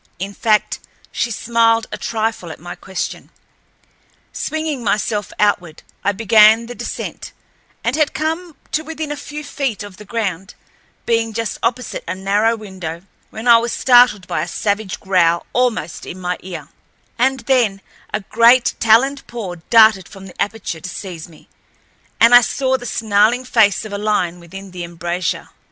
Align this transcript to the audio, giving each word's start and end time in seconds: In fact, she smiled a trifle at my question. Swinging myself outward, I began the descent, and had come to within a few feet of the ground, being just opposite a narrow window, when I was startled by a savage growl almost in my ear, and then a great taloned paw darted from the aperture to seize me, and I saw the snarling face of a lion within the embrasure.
In 0.17 0.33
fact, 0.33 0.79
she 1.11 1.29
smiled 1.29 1.85
a 1.91 1.97
trifle 1.99 2.49
at 2.51 2.59
my 2.59 2.73
question. 2.73 3.29
Swinging 4.33 4.83
myself 4.83 5.31
outward, 5.37 5.83
I 6.03 6.11
began 6.11 6.65
the 6.65 6.73
descent, 6.73 7.33
and 7.83 7.95
had 7.95 8.11
come 8.15 8.55
to 8.71 8.83
within 8.83 9.11
a 9.11 9.15
few 9.15 9.43
feet 9.43 9.83
of 9.83 9.97
the 9.97 10.03
ground, 10.03 10.55
being 11.05 11.33
just 11.33 11.59
opposite 11.61 12.03
a 12.07 12.15
narrow 12.15 12.55
window, 12.55 13.03
when 13.29 13.47
I 13.47 13.59
was 13.59 13.73
startled 13.73 14.25
by 14.25 14.41
a 14.41 14.47
savage 14.47 14.99
growl 14.99 15.45
almost 15.53 16.07
in 16.07 16.19
my 16.19 16.39
ear, 16.39 16.69
and 17.19 17.41
then 17.41 17.79
a 18.11 18.21
great 18.21 18.73
taloned 18.79 19.27
paw 19.27 19.53
darted 19.69 20.07
from 20.09 20.25
the 20.25 20.41
aperture 20.41 20.79
to 20.79 20.89
seize 20.89 21.29
me, 21.29 21.47
and 22.19 22.33
I 22.33 22.41
saw 22.41 22.75
the 22.75 22.87
snarling 22.87 23.45
face 23.45 23.85
of 23.85 23.93
a 23.93 23.99
lion 23.99 24.39
within 24.39 24.71
the 24.71 24.83
embrasure. 24.83 25.49